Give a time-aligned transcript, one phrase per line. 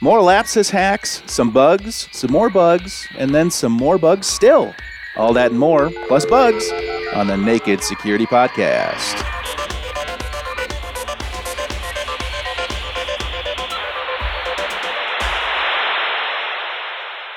[0.00, 4.72] More lapsus hacks, some bugs, some more bugs, and then some more bugs still.
[5.16, 6.70] All that and more, plus bugs,
[7.14, 9.16] on the Naked Security Podcast.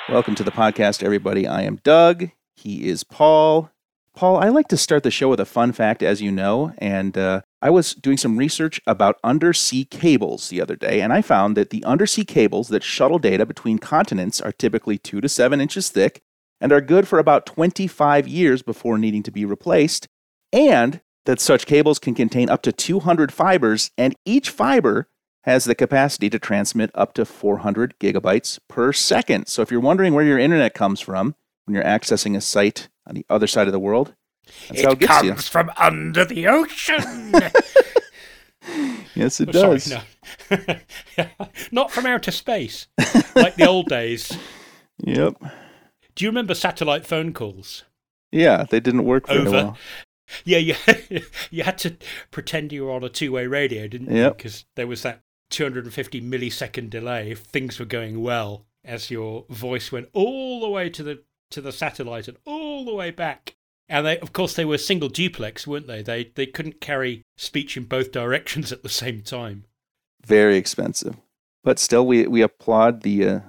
[0.08, 1.48] Welcome to the podcast, everybody.
[1.48, 2.30] I am Doug.
[2.56, 3.72] He is Paul.
[4.16, 7.18] Paul, I like to start the show with a fun fact, as you know, and
[7.18, 11.56] uh, I was doing some research about undersea cables the other day, and I found
[11.58, 15.90] that the undersea cables that shuttle data between continents are typically two to seven inches
[15.90, 16.24] thick
[16.60, 20.08] and are good for about 25 years before needing to be replaced,
[20.52, 25.08] and that such cables can contain up to 200 fibers, and each fiber
[25.44, 29.48] has the capacity to transmit up to 400 gigabytes per second.
[29.48, 31.36] So if you're wondering where your internet comes from
[31.66, 34.16] when you're accessing a site on the other side of the world,
[34.68, 35.36] that's it how it comes you.
[35.36, 37.34] from under the ocean.
[39.16, 39.84] Yes, it Oh, does.
[39.86, 40.04] Sorry,
[41.18, 41.26] no.
[41.72, 42.88] Not from outer space,
[43.36, 44.32] like the old days.
[45.04, 45.36] Yep.
[46.16, 47.84] Do you remember satellite phone calls?
[48.32, 49.52] Yeah, they didn't work very Over.
[49.52, 49.78] well.
[50.46, 50.76] Yeah, you
[51.50, 51.98] you had to
[52.30, 54.16] pretend you were on a two-way radio, didn't you?
[54.22, 54.38] Yep.
[54.38, 59.92] Because there was that 250 millisecond delay if things were going well, as your voice
[59.92, 63.56] went all the way to the to the satellite and all the way back.
[63.92, 66.02] And they, of course, they were single duplex, weren't they?
[66.02, 69.66] They they couldn't carry speech in both directions at the same time.
[70.26, 71.18] Very expensive.
[71.64, 73.40] But still, we, we applaud the uh,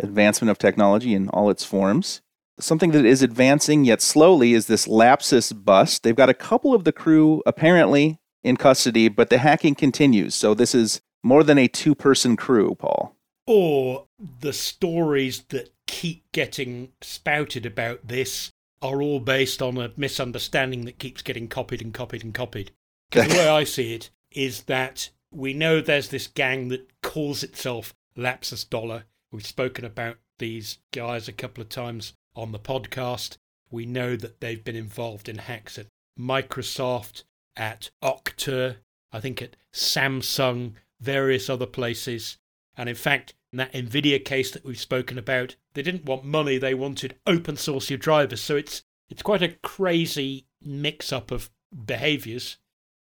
[0.00, 2.20] advancement of technology in all its forms.
[2.58, 6.02] Something that is advancing yet slowly is this Lapsus bust.
[6.02, 10.34] They've got a couple of the crew apparently in custody, but the hacking continues.
[10.34, 13.16] So this is more than a two person crew, Paul.
[13.46, 18.50] or the stories that keep getting spouted about this
[18.82, 22.72] are all based on a misunderstanding that keeps getting copied and copied and copied.
[23.10, 27.42] 'Cause the way I see it is that we know there's this gang that calls
[27.42, 29.04] itself Lapsus Dollar.
[29.30, 33.36] We've spoken about these guys a couple of times on the podcast.
[33.70, 35.86] We know that they've been involved in hacks at
[36.18, 37.24] Microsoft,
[37.56, 38.76] at Okta,
[39.12, 42.38] I think at Samsung, various other places.
[42.76, 46.58] And in fact, in that Nvidia case that we've spoken about, they didn't want money,
[46.58, 48.40] they wanted open source your drivers.
[48.40, 51.50] So it's it's quite a crazy mix up of
[51.86, 52.56] behaviors.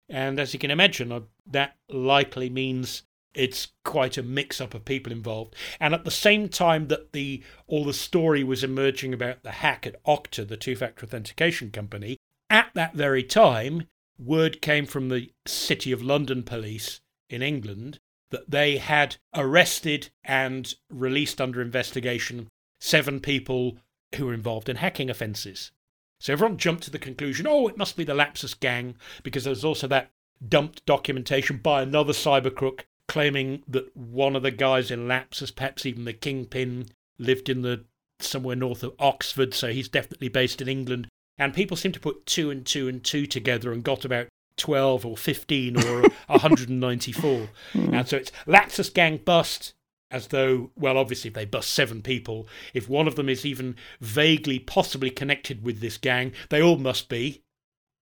[0.09, 4.83] And as you can imagine, uh, that likely means it's quite a mix up of
[4.83, 5.55] people involved.
[5.79, 9.87] And at the same time that the all the story was emerging about the hack
[9.87, 12.17] at Okta, the two-factor authentication company,
[12.49, 13.87] at that very time,
[14.19, 17.99] word came from the City of London police in England
[18.31, 22.47] that they had arrested and released under investigation
[22.79, 23.77] seven people
[24.15, 25.71] who were involved in hacking offences.
[26.19, 29.51] So everyone jumped to the conclusion, oh, it must be the Lapsus gang, because there
[29.51, 30.11] was also that
[30.47, 35.85] dumped documentation by another cyber crook claiming that one of the guys in Lapsus, perhaps
[35.85, 36.87] even the kingpin,
[37.19, 37.85] lived in the
[38.19, 41.07] somewhere north of Oxford, so he's definitely based in England.
[41.37, 44.27] And people seem to put two and two and two together and got about
[44.61, 47.49] 12 or 15 or 194.
[47.73, 47.93] Hmm.
[47.93, 49.73] And so it's Lapsus gang bust,
[50.09, 53.75] as though, well, obviously, if they bust seven people, if one of them is even
[53.99, 57.43] vaguely possibly connected with this gang, they all must be.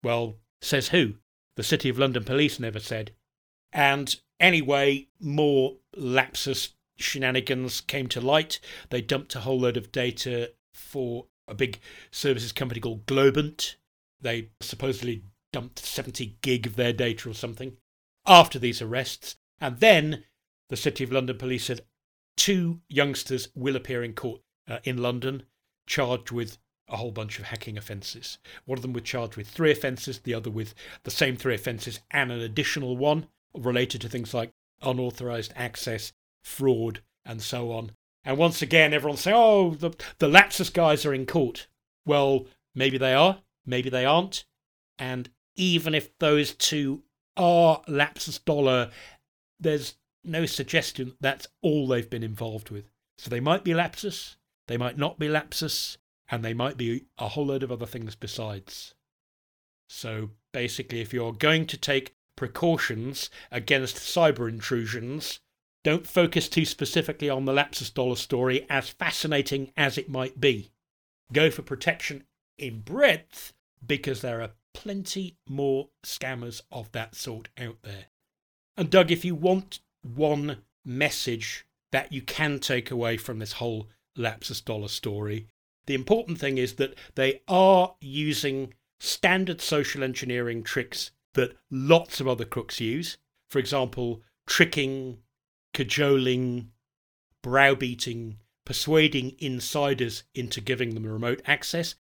[0.04, 1.16] Well, says who?
[1.56, 3.12] The City of London Police never said.
[3.72, 8.60] And anyway, more lapsus shenanigans came to light.
[8.90, 11.80] They dumped a whole load of data for a big
[12.12, 13.76] services company called Globant.
[14.22, 17.78] They supposedly dumped 70 gig of their data or something
[18.26, 19.38] after these arrests.
[19.60, 20.24] And then
[20.70, 21.82] the City of London Police said
[22.38, 25.44] two youngsters will appear in court uh, in London
[25.88, 28.38] charged with a whole bunch of hacking offences.
[28.66, 30.74] One of them was charged with three offences, the other with
[31.04, 37.02] the same three offences and an additional one related to things like unauthorised access, fraud,
[37.26, 37.92] and so on.
[38.24, 41.68] And once again, everyone's saying, oh, the, the Lapsus guys are in court.
[42.06, 44.46] Well, maybe they are, maybe they aren't.
[44.98, 47.04] And even if those two
[47.36, 48.92] are Lapsus Dollar,
[49.60, 52.90] there's no suggestion that that's all they've been involved with.
[53.18, 54.38] So they might be Lapsus,
[54.68, 55.98] they might not be Lapsus,
[56.30, 58.94] and they might be a whole load of other things besides.
[59.90, 65.42] So basically, if you're going to take precautions against cyber intrusions,
[65.84, 70.72] don't focus too specifically on the Lapsus Dollar story, as fascinating as it might be.
[71.34, 72.24] Go for protection
[72.58, 73.54] in breadth,
[73.86, 74.52] because there are
[74.84, 78.06] plenty more scammers of that sort out there.
[78.78, 83.90] And Doug, if you want one message that you can take away from this whole
[84.18, 85.48] Lapsus Dollar story,
[85.86, 92.28] the important thing is that they are using standard social engineering tricks that lots of
[92.28, 93.18] other crooks use.
[93.50, 95.18] For example, tricking,
[95.74, 96.72] cajoling,
[97.42, 101.96] browbeating, persuading insiders into giving them remote access.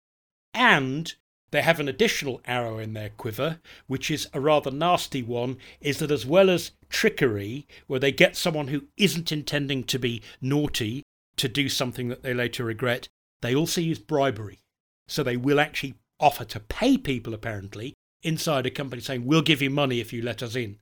[0.53, 1.15] And
[1.55, 5.99] they have an additional arrow in their quiver, which is a rather nasty one, is
[5.99, 11.03] that as well as trickery, where they get someone who isn't intending to be naughty
[11.37, 13.09] to do something that they later regret,
[13.43, 14.61] they also use bribery.
[15.07, 19.63] So they will actually offer to pay people, apparently, inside a company saying, We'll give
[19.63, 20.79] you money if you let us in.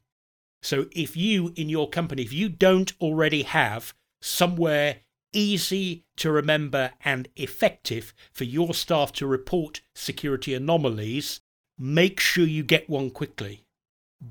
[0.62, 5.00] So if you, in your company, if you don't already have somewhere
[5.32, 11.40] easy to remember and effective for your staff to report security anomalies,
[11.78, 13.64] make sure you get one quickly.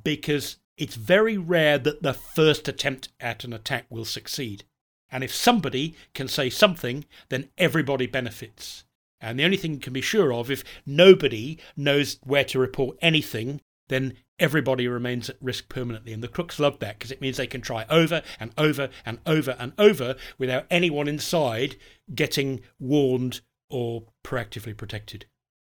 [0.03, 4.63] Because it's very rare that the first attempt at an attack will succeed.
[5.11, 8.85] And if somebody can say something, then everybody benefits.
[9.19, 12.97] And the only thing you can be sure of, if nobody knows where to report
[13.01, 16.13] anything, then everybody remains at risk permanently.
[16.13, 19.19] And the crooks love that because it means they can try over and over and
[19.25, 21.75] over and over without anyone inside
[22.15, 25.25] getting warned or proactively protected.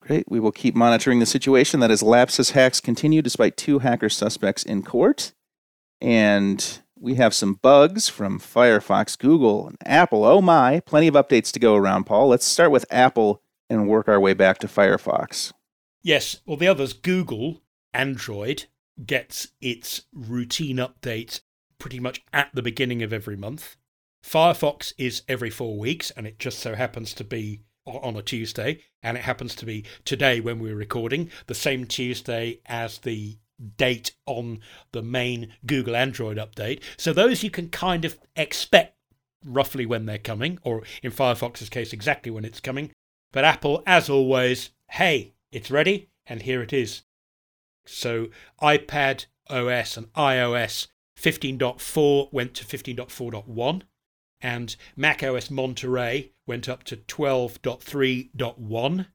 [0.01, 0.25] Great.
[0.29, 4.63] We will keep monitoring the situation that as lapsus hacks continue despite two hacker suspects
[4.63, 5.33] in court.
[6.01, 10.25] And we have some bugs from Firefox, Google, and Apple.
[10.25, 12.29] Oh my, plenty of updates to go around, Paul.
[12.29, 15.53] Let's start with Apple and work our way back to Firefox.
[16.03, 17.63] Yes, well, the others, Google,
[17.95, 18.65] Android,
[19.07, 21.41] gets its routine updates
[21.79, 23.77] pretty much at the beginning of every month.
[24.25, 28.81] Firefox is every four weeks, and it just so happens to be on a Tuesday,
[29.03, 33.37] and it happens to be today when we're recording, the same Tuesday as the
[33.77, 34.61] date on
[34.93, 36.83] the main Google Android update.
[36.97, 38.97] So those you can kind of expect
[39.45, 42.91] roughly when they're coming, or in Firefox's case, exactly when it's coming.
[43.33, 47.03] But Apple, as always, hey, it's ready, and here it is.
[47.87, 48.29] So
[48.63, 50.89] iPad OS and iOS
[51.19, 53.83] 15.4 went to 15.4.1,
[54.41, 59.07] and Mac OS Monterey went up to 12.3.1,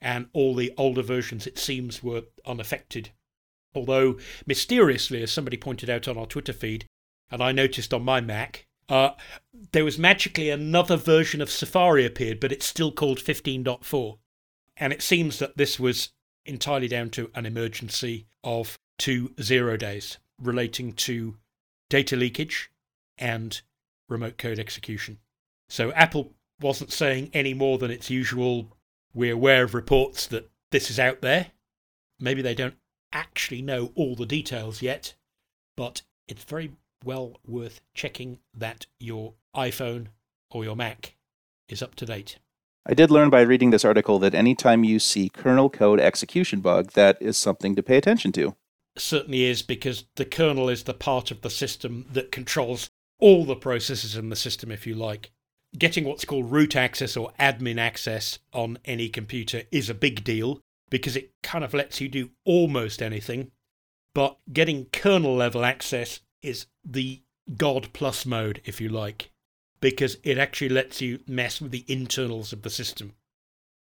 [0.00, 3.10] and all the older versions, it seems, were unaffected
[3.74, 6.86] Although, mysteriously, as somebody pointed out on our Twitter feed,
[7.30, 9.10] and I noticed on my Mac, uh,
[9.72, 14.18] there was magically another version of Safari appeared, but it's still called 15.4.
[14.76, 16.10] And it seems that this was
[16.44, 21.36] entirely down to an emergency of two zero days relating to
[21.88, 22.70] data leakage
[23.18, 23.60] and
[24.08, 25.18] remote code execution.
[25.68, 28.76] So Apple wasn't saying any more than its usual,
[29.14, 31.48] we're aware of reports that this is out there.
[32.18, 32.76] Maybe they don't
[33.12, 35.14] actually know all the details yet,
[35.76, 36.72] but it's very
[37.04, 40.08] well worth checking that your iPhone
[40.50, 41.16] or your Mac
[41.68, 42.38] is up to date.
[42.86, 46.92] I did learn by reading this article that anytime you see kernel code execution bug,
[46.92, 48.56] that is something to pay attention to.
[48.96, 52.90] Certainly is because the kernel is the part of the system that controls
[53.20, 55.30] all the processes in the system, if you like.
[55.76, 60.60] Getting what's called root access or admin access on any computer is a big deal
[60.88, 63.52] because it kind of lets you do almost anything.
[64.14, 67.22] But getting kernel level access is the
[67.56, 69.30] God plus mode, if you like,
[69.80, 73.14] because it actually lets you mess with the internals of the system.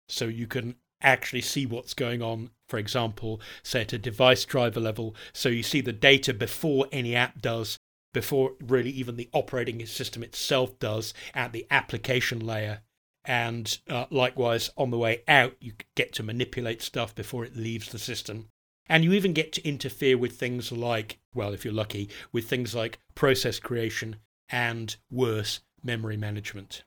[0.08, 4.80] So you can actually see what's going on, for example, say at a device driver
[4.80, 5.16] level.
[5.34, 7.78] So you see the data before any app does,
[8.14, 12.82] before really even the operating system itself does at the application layer
[13.26, 17.90] and uh, likewise on the way out you get to manipulate stuff before it leaves
[17.90, 18.48] the system
[18.88, 22.74] and you even get to interfere with things like well if you're lucky with things
[22.74, 24.16] like process creation
[24.50, 26.84] and worse memory management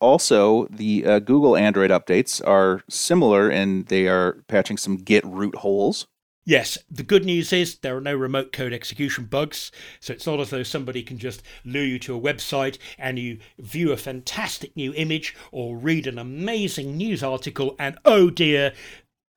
[0.00, 5.56] also the uh, google android updates are similar and they are patching some git root
[5.56, 6.06] holes
[6.44, 10.40] Yes, the good news is there are no remote code execution bugs, so it's not
[10.40, 14.74] as though somebody can just lure you to a website and you view a fantastic
[14.76, 18.72] new image or read an amazing news article and oh dear,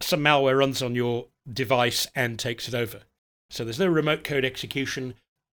[0.02, 3.02] some malware runs on your device and takes it over.
[3.52, 5.14] So there's no remote code execution,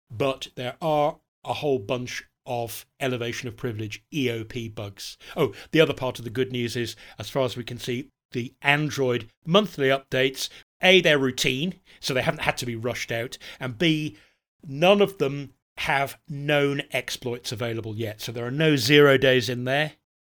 [0.10, 5.17] but there are a whole bunch of elevation of privilege EOP bugs.
[5.38, 8.10] Oh, the other part of the good news is, as far as we can see,
[8.34, 10.50] the Android monthly updates
[10.81, 14.17] a, they're routine, so they haven't had to be rushed out, and B,
[14.67, 18.20] none of them have known exploits available yet.
[18.20, 19.93] So there are no zero days in there.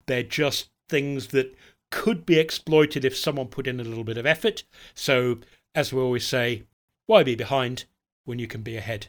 [0.07, 1.57] They're just things that
[1.91, 4.65] could be exploited if someone put in a little bit of effort.
[4.95, 5.39] So,
[5.75, 6.65] as we always say,
[7.07, 7.87] why be behind
[8.25, 9.07] when you can be ahead?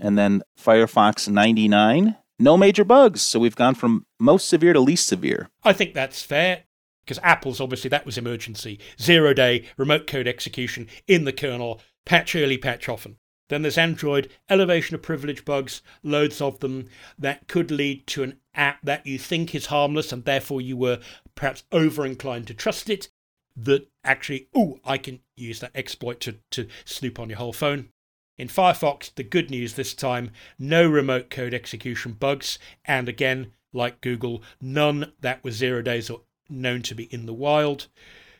[0.00, 3.22] And then Firefox 99, no major bugs.
[3.22, 5.50] So we've gone from most severe to least severe.
[5.62, 6.64] I think that's fair
[7.04, 8.80] because Apple's obviously that was emergency.
[9.00, 13.16] Zero day, remote code execution in the kernel, patch early, patch often.
[13.50, 16.88] Then there's Android, elevation of privilege bugs, loads of them
[17.18, 21.00] that could lead to an app that you think is harmless and therefore you were
[21.34, 23.10] perhaps over inclined to trust it.
[23.56, 27.90] That actually, oh, I can use that exploit to, to snoop on your whole phone.
[28.36, 34.00] In Firefox, the good news this time no remote code execution bugs, and again, like
[34.00, 37.86] Google, none that were zero days or known to be in the wild.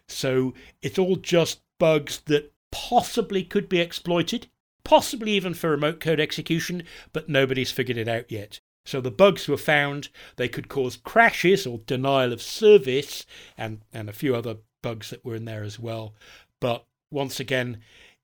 [0.09, 4.49] So it's all just bugs that possibly could be exploited,
[4.83, 6.83] possibly even for remote code execution,
[7.13, 8.61] but nobody's figured it out yet.
[8.85, 13.25] So the bugs were found, they could cause crashes or denial of service,
[13.57, 16.15] and, and a few other bugs that were in there as well.
[16.61, 17.79] But once again,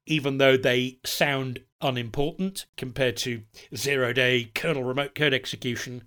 [0.07, 3.43] even though they sound unimportant compared to
[3.75, 6.05] zero day kernel remote code execution,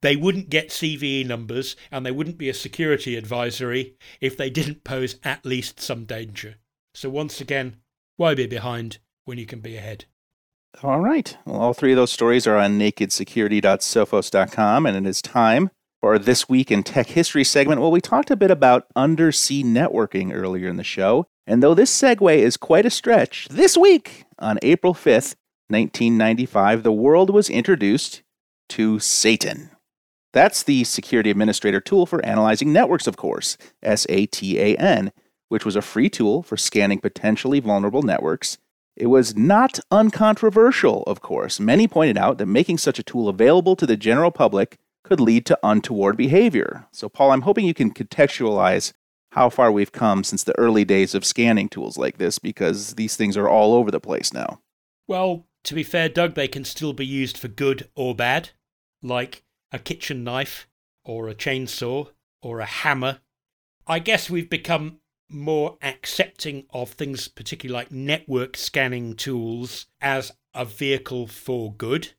[0.00, 4.84] they wouldn't get CVE numbers and they wouldn't be a security advisory if they didn't
[4.84, 6.56] pose at least some danger.
[6.94, 7.76] So, once again,
[8.16, 10.06] why be behind when you can be ahead?
[10.82, 11.36] All right.
[11.44, 15.70] Well, all three of those stories are on nakedsecurity.sophos.com, and it is time
[16.00, 17.80] for This Week in Tech History segment.
[17.80, 21.92] Well, we talked a bit about undersea networking earlier in the show, and though this
[21.92, 25.34] segue is quite a stretch, this week, on April 5th,
[25.68, 28.22] 1995, the world was introduced
[28.68, 29.70] to Satan.
[30.32, 35.12] That's the Security Administrator tool for analyzing networks, of course, S A T A N,
[35.48, 38.58] which was a free tool for scanning potentially vulnerable networks.
[38.96, 41.58] It was not uncontroversial, of course.
[41.58, 45.44] Many pointed out that making such a tool available to the general public could lead
[45.46, 46.86] to untoward behavior.
[46.92, 48.92] So, Paul, I'm hoping you can contextualize
[49.32, 53.16] how far we've come since the early days of scanning tools like this, because these
[53.16, 54.60] things are all over the place now.
[55.08, 58.50] Well, to be fair, Doug, they can still be used for good or bad,
[59.02, 60.68] like a kitchen knife
[61.02, 62.08] or a chainsaw
[62.42, 63.20] or a hammer.
[63.86, 64.98] I guess we've become
[65.30, 72.10] more accepting of things, particularly like network scanning tools, as a vehicle for good,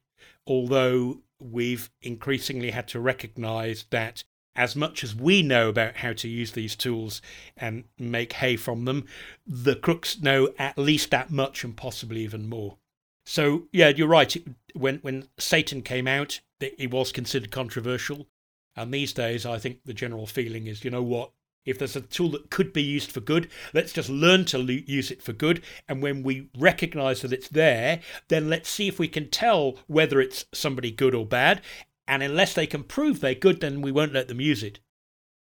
[0.47, 4.23] although we've increasingly had to recognize that
[4.55, 7.21] as much as we know about how to use these tools
[7.57, 9.05] and make hay from them,
[9.45, 12.77] the crooks know at least that much and possibly even more.
[13.25, 14.35] So, yeah, you're right.
[14.73, 18.27] when, when Satan came out, it was considered controversial.
[18.75, 21.31] And these days, I think the general feeling is you know what?
[21.65, 25.11] If there's a tool that could be used for good, let's just learn to use
[25.11, 25.63] it for good.
[25.87, 30.19] And when we recognize that it's there, then let's see if we can tell whether
[30.19, 31.61] it's somebody good or bad.
[32.07, 34.79] And unless they can prove they're good, then we won't let them use it.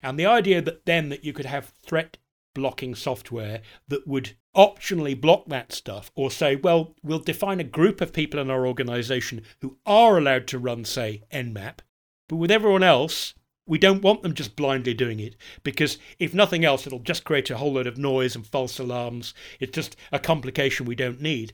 [0.02, 2.18] And the idea that then that you could have threat
[2.54, 8.00] blocking software that would optionally block that stuff or say, well, we'll define a group
[8.00, 11.80] of people in our organization who are allowed to run, say, Nmap,
[12.28, 13.34] but with everyone else,
[13.66, 17.50] we don't want them just blindly doing it because, if nothing else, it'll just create
[17.50, 19.34] a whole load of noise and false alarms.
[19.60, 21.52] It's just a complication we don't need.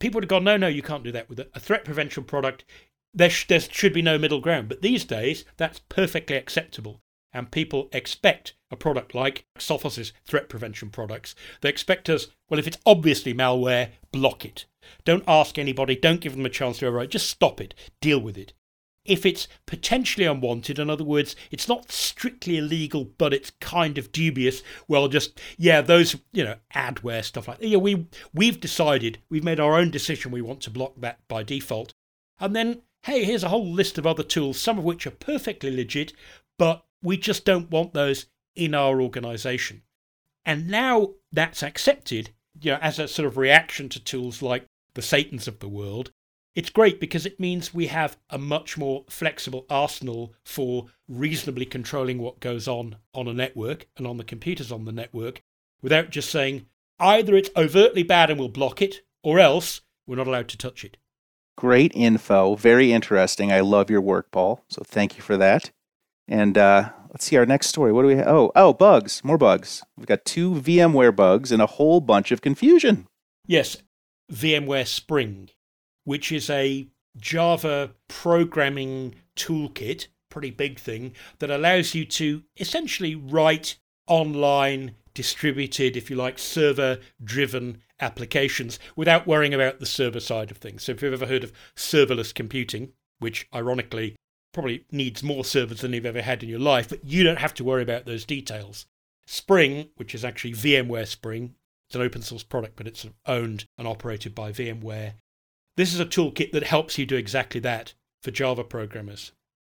[0.00, 2.64] People would have gone, no, no, you can't do that with a threat prevention product.
[3.18, 4.68] There, sh- there should be no middle ground.
[4.68, 7.00] But these days, that's perfectly acceptable.
[7.32, 11.34] And people expect a product like Sophos' threat prevention products.
[11.60, 14.66] They expect us, well, if it's obviously malware, block it.
[15.04, 18.38] Don't ask anybody, don't give them a chance to overwrite, just stop it, deal with
[18.38, 18.54] it
[19.08, 24.12] if it's potentially unwanted, in other words, it's not strictly illegal, but it's kind of
[24.12, 27.66] dubious, well, just, yeah, those, you know, adware, stuff like that.
[27.66, 31.42] Yeah, we, we've decided, we've made our own decision we want to block that by
[31.42, 31.94] default.
[32.38, 35.74] And then, hey, here's a whole list of other tools, some of which are perfectly
[35.74, 36.12] legit,
[36.58, 38.26] but we just don't want those
[38.56, 39.82] in our organization.
[40.44, 44.64] And now that's accepted, you know, as a sort of reaction to tools like
[44.94, 46.10] the Satans of the world,
[46.54, 52.18] it's great because it means we have a much more flexible arsenal for reasonably controlling
[52.18, 55.42] what goes on on a network and on the computers on the network
[55.82, 56.66] without just saying
[56.98, 60.84] either it's overtly bad and we'll block it or else we're not allowed to touch
[60.84, 60.96] it.
[61.58, 62.54] Great info.
[62.54, 63.52] Very interesting.
[63.52, 64.64] I love your work, Paul.
[64.68, 65.70] So thank you for that.
[66.28, 67.92] And uh, let's see our next story.
[67.92, 68.28] What do we have?
[68.28, 69.24] Oh, oh, bugs.
[69.24, 69.82] More bugs.
[69.96, 73.06] We've got two VMware bugs and a whole bunch of confusion.
[73.46, 73.78] Yes,
[74.32, 75.48] VMware Spring
[76.08, 76.88] which is a
[77.18, 86.08] Java programming toolkit, pretty big thing, that allows you to essentially write online, distributed, if
[86.08, 90.84] you like, server driven applications without worrying about the server side of things.
[90.84, 94.14] So, if you've ever heard of serverless computing, which ironically
[94.52, 97.52] probably needs more servers than you've ever had in your life, but you don't have
[97.54, 98.86] to worry about those details.
[99.26, 101.56] Spring, which is actually VMware Spring,
[101.88, 105.14] it's an open source product, but it's owned and operated by VMware,
[105.76, 109.32] this is a toolkit that helps you do exactly that for Java programmers.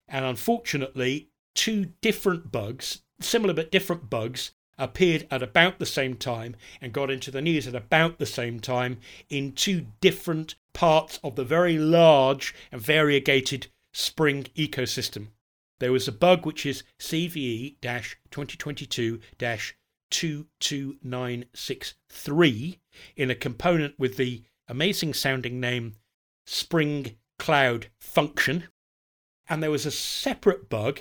[0.08, 6.56] And unfortunately, two different bugs, similar but different bugs, appeared at about the same time
[6.80, 11.36] and got into the news at about the same time in two different parts of
[11.36, 15.28] the very large and variegated Spring ecosystem.
[15.78, 19.20] There was a bug which is CVE 2022
[20.10, 22.80] 22963
[23.16, 25.94] in a component with the amazing sounding name
[26.46, 28.68] Spring Cloud Function.
[29.48, 31.00] And there was a separate bug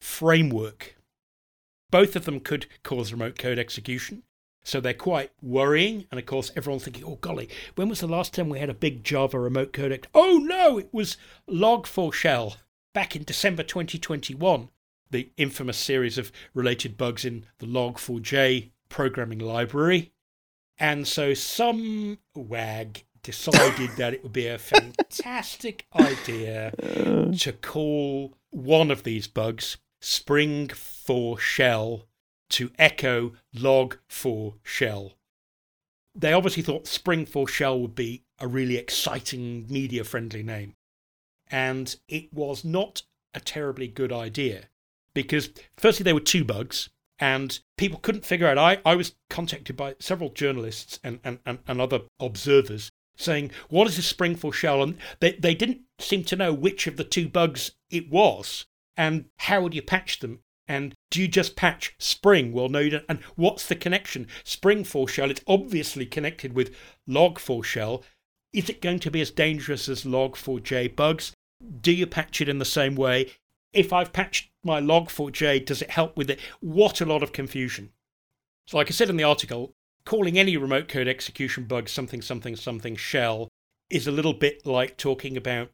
[0.00, 0.96] Framework.
[1.90, 4.22] Both of them could cause remote code execution.
[4.64, 6.04] So they're quite worrying.
[6.10, 8.74] And of course, everyone's thinking, oh, golly, when was the last time we had a
[8.74, 10.06] big Java remote code?
[10.14, 11.16] Oh, no, it was
[11.48, 12.56] Log4Shell
[12.92, 14.68] back in December 2021.
[15.10, 20.12] The infamous series of related bugs in the Log4j programming library.
[20.78, 26.72] And so some wag decided that it would be a fantastic idea
[27.38, 32.06] to call one of these bugs Spring for Shell
[32.50, 35.14] to echo log for shell.
[36.14, 40.74] They obviously thought Spring for Shell would be a really exciting media friendly name.
[41.50, 43.02] And it was not
[43.34, 44.64] a terribly good idea
[45.14, 48.58] because, firstly, there were two bugs and people couldn't figure out.
[48.58, 53.88] I, I was contacted by several journalists and, and, and, and other observers saying, What
[53.88, 54.82] is this Spring for Shell?
[54.82, 59.26] And they, they didn't seem to know which of the two bugs it was and
[59.38, 62.52] how would you patch them and do you just patch Spring?
[62.52, 63.04] Well, no, you don't.
[63.08, 64.26] And what's the connection?
[64.44, 66.74] Spring 4 shell, it's obviously connected with
[67.06, 68.04] log 4 shell.
[68.52, 71.32] Is it going to be as dangerous as log4j bugs?
[71.80, 73.32] Do you patch it in the same way?
[73.72, 76.40] If I've patched my log4j, does it help with it?
[76.60, 77.90] What a lot of confusion.
[78.66, 82.56] So, like I said in the article, calling any remote code execution bug something, something,
[82.56, 83.48] something shell
[83.90, 85.70] is a little bit like talking about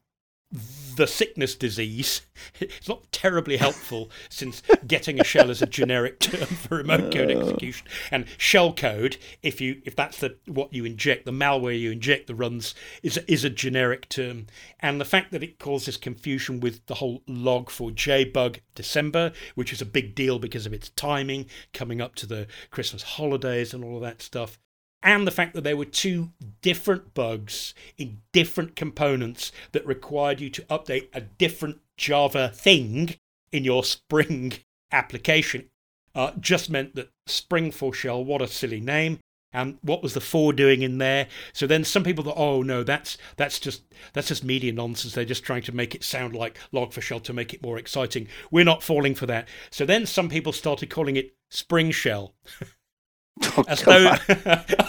[0.96, 2.22] the sickness disease.
[2.60, 7.30] It's not terribly helpful since getting a shell is a generic term for remote code
[7.30, 7.38] uh.
[7.38, 7.86] execution.
[8.10, 12.26] And shell code, if you if that's the what you inject, the malware you inject
[12.26, 14.46] the runs is is a generic term.
[14.80, 19.32] And the fact that it causes confusion with the whole log for J bug December,
[19.54, 23.72] which is a big deal because of its timing, coming up to the Christmas holidays
[23.72, 24.58] and all of that stuff
[25.04, 26.30] and the fact that there were two
[26.62, 33.14] different bugs in different components that required you to update a different Java thing
[33.52, 34.54] in your Spring
[34.90, 35.68] application
[36.14, 39.18] uh, just meant that Spring for Shell, what a silly name.
[39.52, 41.28] And what was the four doing in there?
[41.52, 45.14] So then some people thought, oh no, that's that's just that's just media nonsense.
[45.14, 47.78] They're just trying to make it sound like log for shell to make it more
[47.78, 48.26] exciting.
[48.50, 49.46] We're not falling for that.
[49.70, 52.34] So then some people started calling it Spring Shell.
[53.42, 54.14] Oh, as though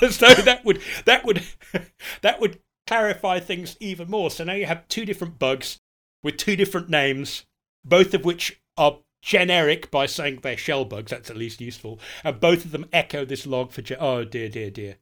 [0.02, 1.44] as though that would that would
[2.22, 4.30] that would clarify things even more.
[4.30, 5.80] So now you have two different bugs
[6.24, 7.46] with two different names,
[7.84, 11.12] both of which are generic by saying they're shell bugs.
[11.12, 13.82] That's at least useful, and both of them echo this log for.
[13.82, 14.98] Ge- oh dear, dear, dear.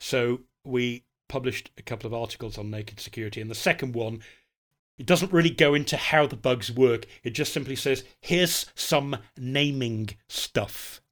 [0.00, 4.20] So we published a couple of articles on naked security, and the second one.
[4.98, 7.04] It doesn't really go into how the bugs work.
[7.22, 11.02] It just simply says, here's some naming stuff.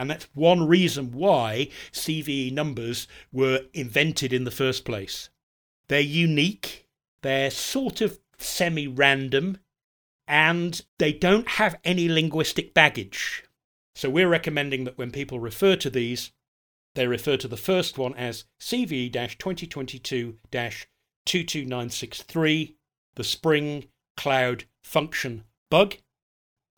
[0.00, 5.28] And that's one reason why CVE numbers were invented in the first place.
[5.88, 6.88] They're unique,
[7.20, 9.58] they're sort of semi random,
[10.26, 13.44] and they don't have any linguistic baggage.
[13.94, 16.32] So we're recommending that when people refer to these,
[16.94, 22.76] they refer to the first one as CVE 2022 22963,
[23.16, 25.96] the Spring Cloud Function Bug,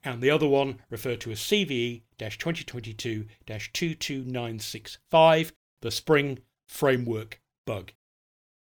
[0.05, 6.39] and the other one referred to as CVE 2022 22965, the Spring
[6.69, 7.93] Framework Bug.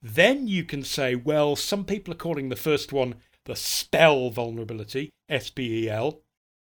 [0.02, 5.10] Then you can say, well, some people are calling the first one the Spell vulnerability,
[5.30, 6.20] SpEL,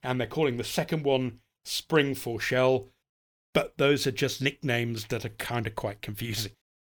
[0.03, 2.89] and they're calling the second one Spring for Shell,
[3.55, 6.53] but those are just nicknames that are kind of quite confusing.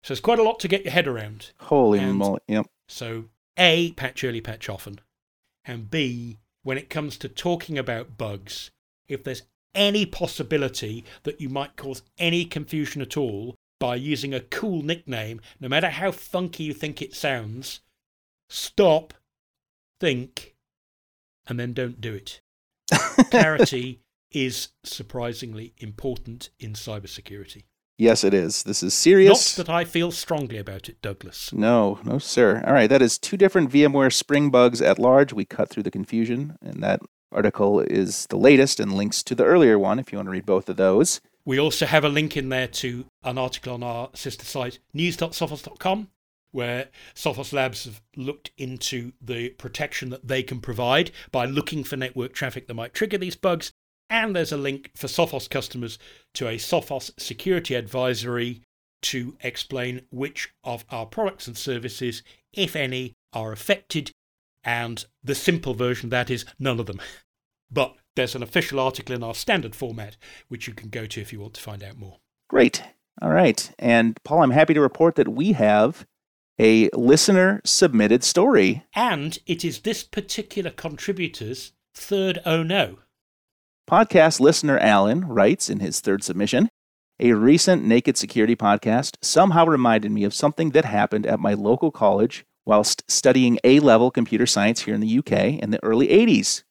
[0.03, 1.51] So it's quite a lot to get your head around.
[1.59, 2.65] Holy moly, yep.
[2.89, 3.25] So,
[3.57, 4.99] A, patch early, patch often,
[5.63, 8.71] and B, when it comes to talking about bugs,
[9.07, 14.41] if there's any possibility that you might cause any confusion at all by using a
[14.41, 17.79] cool nickname, no matter how funky you think it sounds,
[18.49, 19.13] stop,
[20.01, 20.55] think,
[21.47, 22.41] and then don't do it.
[23.31, 24.01] Clarity
[24.31, 27.63] is surprisingly important in cybersecurity.
[27.97, 28.63] Yes, it is.
[28.63, 29.57] This is serious.
[29.57, 31.51] Not that I feel strongly about it, Douglas.
[31.51, 32.63] No, no, sir.
[32.65, 35.33] All right, that is two different VMware Spring bugs at large.
[35.33, 39.45] We cut through the confusion, and that article is the latest and links to the
[39.45, 41.21] earlier one if you want to read both of those.
[41.43, 46.09] We also have a link in there to an article on our sister site, news.sophos.com,
[46.51, 51.95] where Sophos Labs have looked into the protection that they can provide by looking for
[51.95, 53.71] network traffic that might trigger these bugs.
[54.09, 55.99] And there's a link for Sophos customers
[56.35, 58.61] to a Sophos security advisory
[59.03, 64.11] to explain which of our products and services, if any, are affected.
[64.63, 67.01] And the simple version of that is none of them.
[67.69, 70.15] But there's an official article in our standard format,
[70.47, 72.19] which you can go to if you want to find out more.
[72.49, 72.81] Great.
[73.21, 73.69] All right.
[73.77, 76.05] And Paul, I'm happy to report that we have
[76.59, 78.85] a listener submitted story.
[78.95, 82.99] And it is this particular contributor's third oh no.
[83.89, 86.67] Podcast listener Alan writes in his third submission
[87.21, 91.89] A recent Naked Security podcast somehow reminded me of something that happened at my local
[91.89, 95.31] college whilst studying A level computer science here in the UK
[95.63, 96.63] in the early 80s.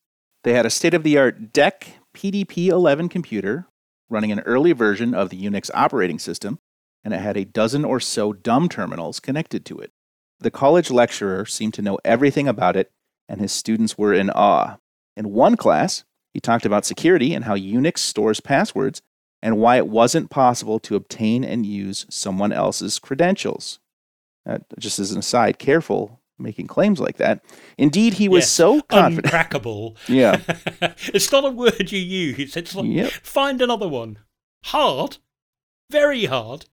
[0.44, 3.66] They had a state of the art DEC PDP 11 computer
[4.10, 6.58] running an early version of the Unix operating system,
[7.02, 9.90] and it had a dozen or so dumb terminals connected to it.
[10.40, 12.90] The college lecturer seemed to know everything about it,
[13.26, 14.76] and his students were in awe.
[15.16, 16.04] In one class,
[16.36, 19.00] he talked about security and how Unix stores passwords
[19.40, 23.78] and why it wasn't possible to obtain and use someone else's credentials.
[24.46, 27.42] Uh, just as an aside, careful making claims like that.
[27.78, 29.32] Indeed, he was Yes, so confident.
[29.32, 29.96] Uncrackable.
[30.08, 30.42] yeah,
[31.14, 32.54] it's not a word you use.
[32.54, 33.10] It's like, Yep.
[33.22, 34.18] find another one.
[34.64, 35.16] Hard.
[35.90, 36.66] Very hard.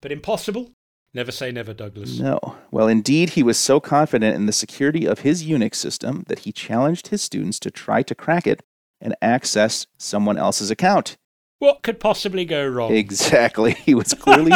[0.00, 0.70] But impossible?
[1.12, 2.18] Never say never, Douglas.
[2.18, 2.38] no.
[2.70, 6.52] Well, indeed, he was so confident in the security of his Unix system that he
[6.52, 8.62] challenged his students to try to crack it
[9.00, 11.16] and access someone else's account.
[11.58, 12.92] What could possibly go wrong?
[12.92, 13.72] Exactly.
[13.72, 14.52] He was clearly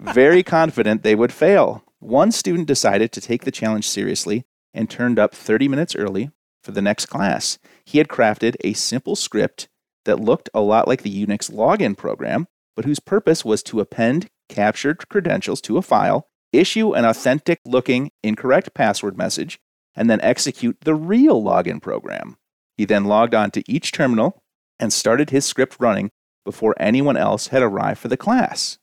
[0.00, 1.84] very confident they would fail.
[2.00, 4.44] One student decided to take the challenge seriously
[4.74, 6.30] and turned up 30 minutes early
[6.62, 7.58] for the next class.
[7.84, 9.68] He had crafted a simple script
[10.04, 14.28] that looked a lot like the Unix login program, but whose purpose was to append
[14.48, 19.58] captured credentials to a file, issue an authentic looking incorrect password message,
[19.96, 22.36] and then execute the real login program.
[22.76, 24.42] He then logged on to each terminal
[24.78, 26.10] and started his script running
[26.44, 28.78] before anyone else had arrived for the class.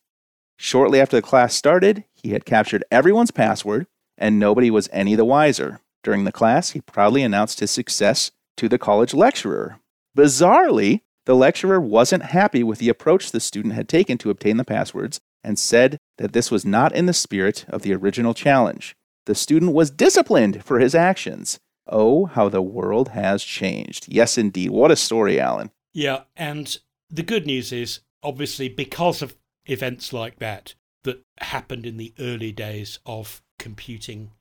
[0.57, 5.25] Shortly after the class started, he had captured everyone's password, and nobody was any the
[5.25, 5.79] wiser.
[6.03, 9.79] During the class, he proudly announced his success to the college lecturer.
[10.17, 14.63] Bizarrely, the lecturer wasn't happy with the approach the student had taken to obtain the
[14.63, 18.95] passwords and said that this was not in the spirit of the original challenge.
[19.25, 21.59] The student was disciplined for his actions.
[21.91, 24.05] Oh, how the world has changed.
[24.07, 24.71] Yes, indeed.
[24.71, 25.71] What a story, Alan.
[25.93, 26.77] Yeah, and
[27.09, 30.73] the good news is obviously because of events like that
[31.03, 34.31] that happened in the early days of computing,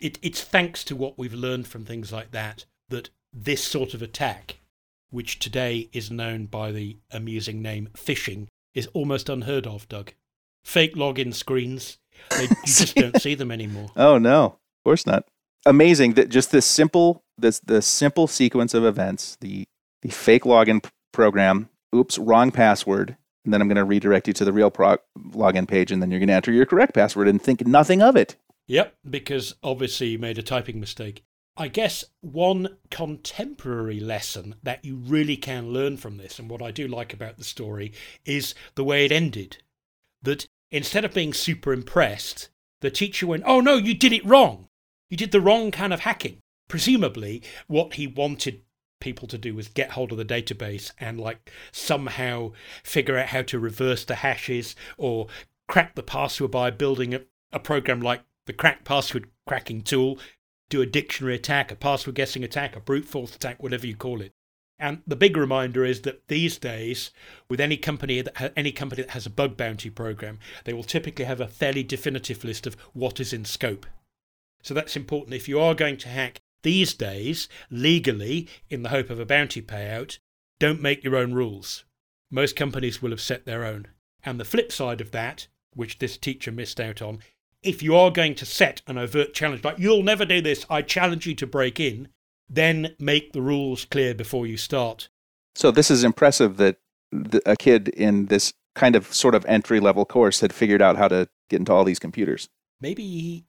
[0.00, 4.02] it, it's thanks to what we've learned from things like that that this sort of
[4.02, 4.58] attack,
[5.10, 10.12] which today is known by the amusing name phishing, is almost unheard of, Doug.
[10.64, 11.98] Fake login screens,
[12.30, 13.90] they, you just don't see them anymore.
[13.96, 15.26] Oh no, of course not.
[15.66, 19.64] Amazing that just this simple this the simple sequence of events, the
[20.02, 24.44] the fake login program, oops, wrong password, and then I'm going to redirect you to
[24.44, 27.40] the real pro- login page and then you're going to enter your correct password and
[27.40, 28.36] think nothing of it.
[28.66, 31.22] Yep, because obviously you made a typing mistake.
[31.56, 36.70] I guess one contemporary lesson that you really can learn from this, and what I
[36.70, 37.92] do like about the story,
[38.26, 39.58] is the way it ended.
[40.22, 42.50] That instead of being super impressed,
[42.82, 44.68] the teacher went, Oh no, you did it wrong.
[45.08, 46.38] You did the wrong kind of hacking.
[46.68, 48.62] Presumably, what he wanted
[49.00, 53.42] people to do was get hold of the database and, like, somehow figure out how
[53.42, 55.28] to reverse the hashes or
[55.68, 57.20] crack the password by building a,
[57.52, 60.18] a program like the crack password cracking tool,
[60.68, 64.20] do a dictionary attack, a password guessing attack, a brute force attack, whatever you call
[64.20, 64.32] it.
[64.78, 67.10] And the big reminder is that these days,
[67.48, 70.82] with any company that ha- any company that has a bug bounty program, they will
[70.84, 73.86] typically have a fairly definitive list of what is in scope.
[74.66, 75.32] So that's important.
[75.32, 79.62] If you are going to hack these days legally in the hope of a bounty
[79.62, 80.18] payout,
[80.58, 81.84] don't make your own rules.
[82.32, 83.86] Most companies will have set their own.
[84.24, 87.20] And the flip side of that, which this teacher missed out on,
[87.62, 90.82] if you are going to set an overt challenge, like you'll never do this, I
[90.82, 92.08] challenge you to break in,
[92.48, 95.08] then make the rules clear before you start.
[95.54, 96.78] So this is impressive that
[97.12, 100.96] the, a kid in this kind of sort of entry level course had figured out
[100.96, 102.48] how to get into all these computers.
[102.80, 103.44] Maybe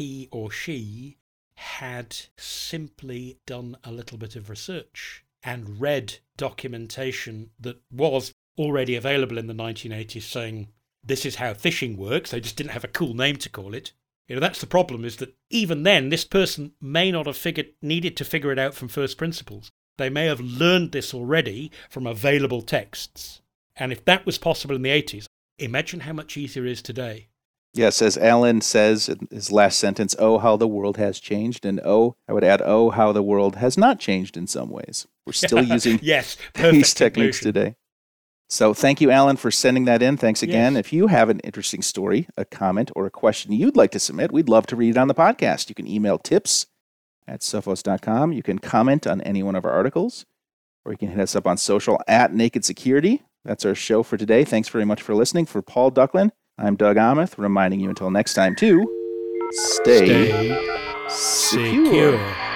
[0.00, 1.18] he or she
[1.56, 9.36] had simply done a little bit of research and read documentation that was already available
[9.36, 10.68] in the 1980s saying
[11.04, 12.30] this is how phishing works.
[12.30, 13.92] They just didn't have a cool name to call it.
[14.26, 17.68] You know, that's the problem is that even then, this person may not have figured,
[17.82, 19.70] needed to figure it out from first principles.
[19.98, 23.42] They may have learned this already from available texts.
[23.76, 25.26] And if that was possible in the 80s,
[25.58, 27.28] imagine how much easier it is today.
[27.72, 31.64] Yes, as Alan says in his last sentence, oh, how the world has changed.
[31.64, 35.06] And oh, I would add, oh, how the world has not changed in some ways.
[35.24, 37.76] We're still using yes, these techniques today.
[38.48, 40.16] So thank you, Alan, for sending that in.
[40.16, 40.72] Thanks again.
[40.74, 40.80] Yes.
[40.80, 44.32] If you have an interesting story, a comment, or a question you'd like to submit,
[44.32, 45.68] we'd love to read it on the podcast.
[45.68, 46.66] You can email tips
[47.28, 48.32] at sophos.com.
[48.32, 50.26] You can comment on any one of our articles,
[50.84, 53.22] or you can hit us up on social at Naked Security.
[53.44, 54.44] That's our show for today.
[54.44, 55.46] Thanks very much for listening.
[55.46, 58.86] For Paul Ducklin, I'm Doug Aamoth, reminding you until next time to
[59.50, 60.58] stay, stay
[61.08, 61.86] secure.
[61.86, 62.49] secure.